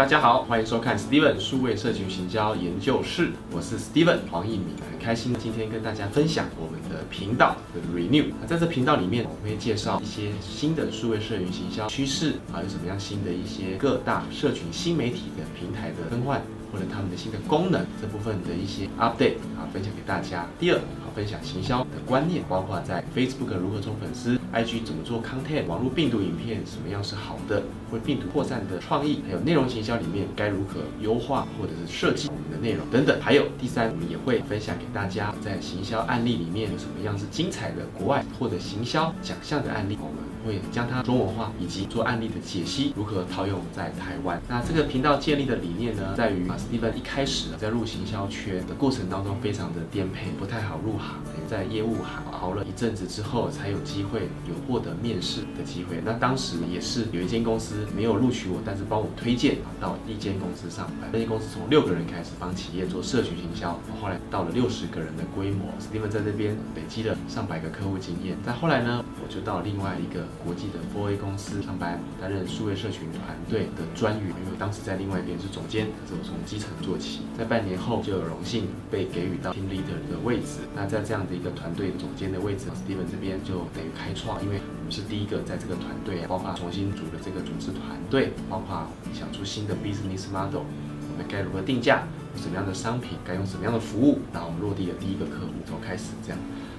[0.00, 8.32] 大家好，欢迎收看 Steven 数位社群行销研究室，我是 Steven 黄义敏，很开心今天跟大家分享我们的频道的 Renew。
[8.46, 16.40] 在这频道里面，我会介绍一些新的数位社群行销趋势还，有什么样新的一些各大社群新媒体的平台的更换，
[16.72, 20.46] 或者他们的新的功能这部分的一些 update 啊，分享给大家。
[20.58, 33.20] 第二，好分享行销的观念，包括在 Facebook 如何冲粉丝，IG 怎么做 content，网络病毒影片什么样是好的，或病毒扩散的创意，还有内容行销里面该如何优化或者是设计我们的内容等等。
[33.20, 40.16] 还有第三，我们也会分享给大家在行销案例里面有什么样是精彩的国外或者行销奖项的案例，我们
[40.46, 44.40] 会将它中文化以及做案例的解析，如何套用在台湾。
[44.48, 51.16] 那这个频道建立的理念呢，在于啊，Steven 一开始在入行销圈的过程当中非常的颠沛，不太好入行，
[51.48, 56.00] 在业务行熬了一阵子之后，才有机会有获得面试的机会。
[56.04, 61.10] 那当时也是有一间公司没有录取我，但是帮我推荐到一间公司上班。
[61.12, 65.66] 那间公司从六个人开始帮企业做社群行销，后来到了六十个人的规模。
[65.80, 68.36] Steven 在这边累积了上百个客户经验。
[68.44, 74.28] 再后来呢，我就到另外一个国际的 4A 公司上班，担任数位社群团队的专员。
[74.44, 77.20] 因为当时在另外一边是总监，是我从基层做起。
[77.38, 80.66] 在半年后就有荣幸被给予到 team leader 的位置。
[80.74, 92.02] 那在这样的一个团队总监的位置，Steven 这边就等于开创，因为我们是第一个在这个团队，包括重新组的这个组织团队，包括想出新的 business model，我们该如何定价，
[92.34, 96.38] 什么样的商品，该用什么样的服务，然后我们落地的第一个客户从开始这样，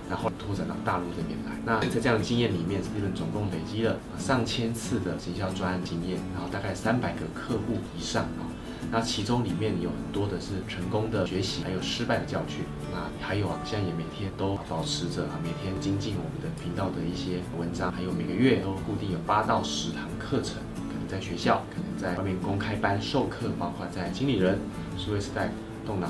[0.10, 1.56] 然后拓展到大陆这边来。
[1.64, 8.52] 那在这样的经验里面，Steven 总共累积了上千次的行销专案经验，然后大概三百个客户以上啊。
[8.90, 12.64] 那其中里面有很多的是成功的学习，还有失败的教训。
[12.92, 20.56] 那还有啊，现在也每天都保持着啊，每天精进我们的频道的一些文章，还有每个月都固定有八到十堂课程，
[20.90, 24.60] 可能在学校，可能在外面公开班授课，包括在经理人、
[24.98, 25.52] 数位时代、
[25.86, 26.08] 动脑、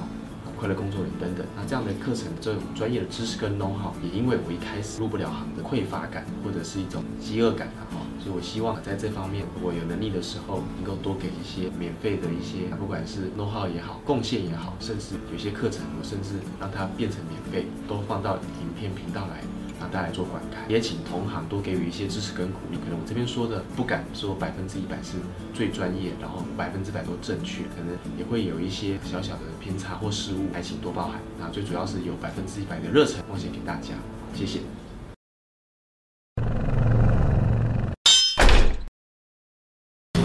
[0.62, 1.44] 快乐工作人等等。
[1.58, 7.98] 那这样的课程，这种专业的知识跟 know how，也因为我一开始入不了行的匮乏感，或者是一种饥饿感啊，哈。
[8.22, 19.42] 所以，我希望在这方面，我有能力的时候，能够多给一些免费的一些，不管是 know how 也好，贡献也好，甚至有些课程，我甚至让它变成免费，都放到影片频道来，
[19.82, 20.64] 让大家来做观看。
[20.70, 22.78] 也请同行多给予一些支持跟鼓励。
[22.78, 25.18] 可能我这边说的不敢说百分之一百是
[25.54, 31.20] 最专业，然后百分之百都正确，可能也会有一些小小的偏差或失误，还请多包涵。
[31.40, 33.96] 那最主要是有百分之一百的热忱奉献给大家，
[34.36, 34.60] 谢谢。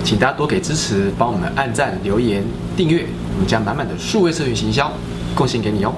[0.05, 2.44] 请大家多给支持，帮我们按赞、留言、
[2.77, 4.93] 订阅，我们将满满的数位社群行销
[5.34, 5.93] 贡献给你哦。